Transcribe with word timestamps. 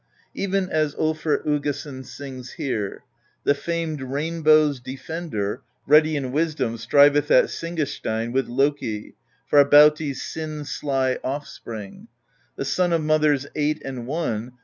Even 0.33 0.67
as 0.67 0.95
tJlfr 0.95 1.45
Uggason 1.45 2.03
sings 2.03 2.53
here: 2.53 3.03
The 3.43 3.53
famed 3.53 4.01
rain 4.01 4.41
bow's 4.41 4.79
defender, 4.79 5.61
Ready 5.85 6.15
in 6.15 6.31
wisdom, 6.31 6.77
striveth 6.79 7.29
At 7.29 7.49
Singasteinn 7.51 8.31
with 8.31 8.47
Loki, 8.47 9.13
Farbauti's 9.53 10.19
sin 10.19 10.65
sly 10.65 11.19
offspring; 11.23 12.07
The 12.55 12.65
son 12.65 12.93
of 12.93 13.03
mothers 13.03 13.45
eight 13.55 13.79
and 13.85 14.07
one. 14.07 14.53